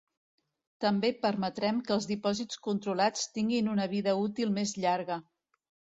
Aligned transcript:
També 0.85 1.09
permetrem 1.25 1.83
que 1.89 1.93
els 1.97 2.09
dipòsits 2.11 2.61
controlats 2.69 3.29
tinguin 3.37 3.69
una 3.77 3.87
vida 3.95 4.19
útil 4.27 4.57
més 4.61 4.75
llarga. 4.87 5.21